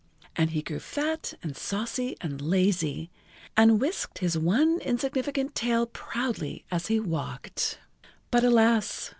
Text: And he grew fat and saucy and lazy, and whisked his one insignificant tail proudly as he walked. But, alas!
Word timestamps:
And 0.35 0.49
he 0.49 0.63
grew 0.63 0.79
fat 0.79 1.35
and 1.43 1.55
saucy 1.55 2.17
and 2.21 2.41
lazy, 2.41 3.11
and 3.55 3.79
whisked 3.79 4.17
his 4.17 4.35
one 4.35 4.79
insignificant 4.79 5.53
tail 5.53 5.85
proudly 5.85 6.65
as 6.71 6.87
he 6.87 6.99
walked. 6.99 7.77
But, 8.31 8.43
alas! 8.43 9.09